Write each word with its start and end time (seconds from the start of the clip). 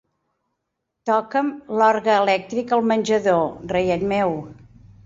Toca'm 1.09 1.51
l'orgue 1.81 2.17
elèctric 2.25 2.75
al 2.79 2.85
menjador, 2.95 3.49
reiet 3.77 4.11
meu. 4.17 4.37